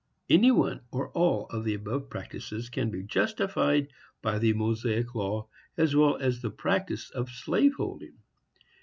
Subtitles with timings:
[0.31, 3.89] Any one, or all, of the above practices, can be justified
[4.23, 8.15] by the Mosaic law, as well as the practice of slave holding.